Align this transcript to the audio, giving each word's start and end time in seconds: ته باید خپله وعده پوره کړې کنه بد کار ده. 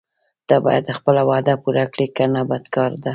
ته 0.47 0.55
باید 0.65 0.95
خپله 0.97 1.21
وعده 1.29 1.53
پوره 1.63 1.85
کړې 1.93 2.07
کنه 2.17 2.41
بد 2.49 2.63
کار 2.75 2.91
ده. 3.03 3.09